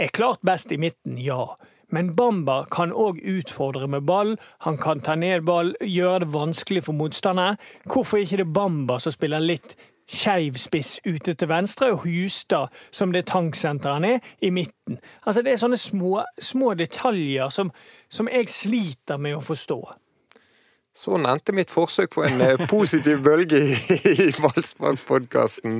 [0.00, 1.44] er klart best i midten, ja.
[1.90, 4.36] Men Bamba kan òg utfordre med ball.
[4.66, 7.58] Han kan ta ned ball, gjøre det vanskelig for motstanderen.
[7.84, 9.76] Hvorfor ikke det Bamba som spiller litt
[10.10, 14.98] skeiv spiss ute til venstre, og Hustad, som det tanksenteret han er, i midten?
[15.26, 17.72] Altså Det er sånne små, små detaljer som,
[18.08, 19.80] som jeg sliter med å forstå.
[21.00, 25.78] Sånn endte mitt forsøk på en eh, positiv bølge i, Valsbakk-podkasten.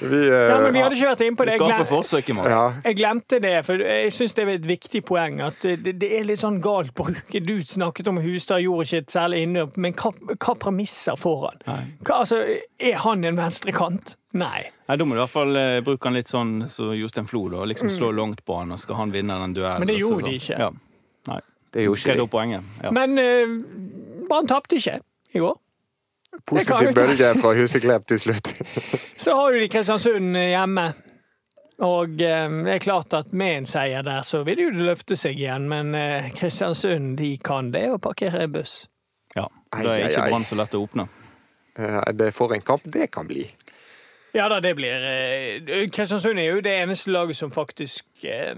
[0.00, 1.56] Vi eh, Ja, men Vi hadde ikke vært inne på Vi det.
[1.56, 1.98] Jeg skal glem- få
[2.38, 2.52] med oss.
[2.54, 5.40] ja, Jeg glemte det, for jeg syns det er et viktig poeng.
[5.44, 7.36] At det, det er litt sånn galt bruk.
[7.46, 9.76] Du snakket om Hustad gjorde ikke et særlig innhold.
[9.76, 11.90] men hva, hva premisser får han?
[12.00, 12.40] Hva, altså,
[12.80, 14.16] er han en venstrekant?
[14.36, 14.62] Nei.
[14.88, 17.44] Nei, Da må du i hvert fall eh, bruke han litt sånn som Jostein Flo,
[17.52, 17.64] da.
[17.68, 19.84] Liksom slå langt på han, og skal han vinne den duellen.
[19.84, 20.58] Men det gjorde så- de ikke.
[20.64, 20.70] Ja.
[21.28, 21.40] Nei.
[21.76, 22.62] det gjorde ikke poenget?
[22.82, 22.90] Ja.
[22.94, 23.56] Men uh,
[24.28, 24.98] Brann tapte ikke
[25.36, 25.56] i går.
[26.46, 28.50] positiv bølge fra Huseklepp til slutt.
[29.24, 30.86] Så har du de Kristiansund hjemme.
[31.84, 35.16] Og eh, det er klart at med en seier der, så vil jo det løfte
[35.18, 35.66] seg igjen.
[35.68, 38.86] Men eh, Kristiansund, de kan det å parkere buss.
[39.36, 39.44] ja.
[39.76, 40.28] Da er ikke.
[40.30, 41.04] Brann så lett å åpne.
[41.76, 43.44] Eh, Det er for en kamp det kan bli.
[44.36, 48.50] Ja da, det blir eh, Kristiansund er jo det eneste laget som faktisk eh,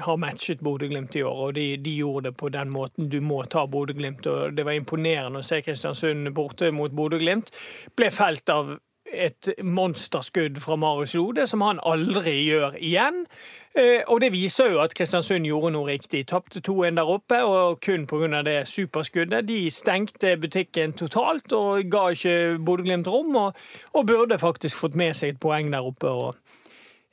[0.00, 3.42] har matchet Bodø-Glimt i år, og de, de gjorde det på den måten du må
[3.52, 4.24] ta Bodø-Glimt.
[4.26, 7.52] og Det var imponerende å se Kristiansund borte mot Bodø-Glimt.
[8.00, 8.72] Ble felt av
[9.12, 13.26] et monsterskudd fra Marius Lode, som han aldri gjør igjen.
[13.74, 16.26] Eh, Og det viser jo at Kristiansund gjorde noe riktig.
[16.28, 18.42] Tapte 2-1 der oppe, og kun pga.
[18.42, 19.46] det superskuddet.
[19.48, 23.52] De stengte butikken totalt og ga ikke Bodø-Glimt rom, og,
[23.94, 26.08] og burde faktisk fått med seg et poeng der oppe.
[26.08, 26.34] og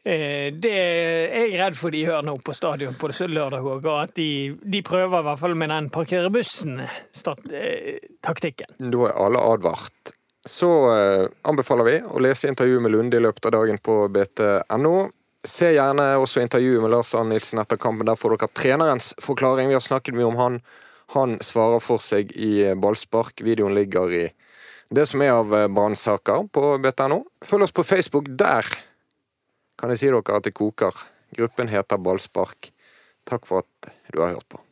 [0.04, 4.02] eh, det er jeg redd for de gjør nå på stadion på lørdag òg, og
[4.04, 8.68] at de, de prøver i hvert fall med den parkere bussen-taktikken.
[8.80, 10.19] Da er alle advart.
[10.48, 14.94] Så eh, anbefaler vi å lese intervjuet med Lunde i løpet av dagen på bt.no.
[15.48, 18.08] Se gjerne også intervjuet med Lars Arne Nilsen etter kampen.
[18.08, 19.72] Der får dere trenerens forklaring.
[19.72, 20.60] Vi har snakket mye om han.
[21.16, 23.42] Han svarer for seg i ballspark.
[23.44, 24.24] Videoen ligger i
[24.94, 27.24] det som er av brannsaker på bt.no.
[27.46, 28.32] Følg oss på Facebook.
[28.40, 28.68] Der
[29.80, 30.96] kan jeg si dere at det koker.
[31.38, 32.72] Gruppen heter Ballspark.
[33.30, 34.69] Takk for at du har hørt på.